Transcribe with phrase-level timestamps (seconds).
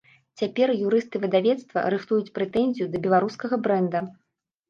[0.41, 3.99] Цяпер юрысты выдавецтва рыхтуюць прэтэнзію да беларускага брэнда.